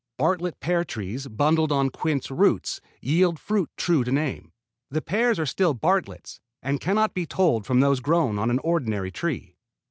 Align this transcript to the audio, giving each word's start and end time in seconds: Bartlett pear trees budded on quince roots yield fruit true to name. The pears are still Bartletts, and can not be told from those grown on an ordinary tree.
Bartlett 0.17 0.59
pear 0.61 0.83
trees 0.83 1.27
budded 1.27 1.71
on 1.71 1.91
quince 1.91 2.31
roots 2.31 2.81
yield 3.01 3.37
fruit 3.37 3.69
true 3.77 4.03
to 4.03 4.11
name. 4.11 4.51
The 4.89 4.99
pears 4.99 5.37
are 5.37 5.45
still 5.45 5.75
Bartletts, 5.75 6.39
and 6.63 6.81
can 6.81 6.95
not 6.95 7.13
be 7.13 7.27
told 7.27 7.67
from 7.67 7.81
those 7.81 7.99
grown 7.99 8.39
on 8.39 8.49
an 8.49 8.57
ordinary 8.63 9.11
tree. 9.11 9.57